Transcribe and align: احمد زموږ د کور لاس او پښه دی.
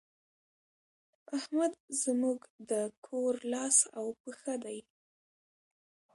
احمد 1.37 1.73
زموږ 2.03 2.39
د 2.69 2.71
کور 3.05 3.33
لاس 3.53 3.77
او 3.97 4.05
پښه 4.21 4.55
دی. 4.63 4.79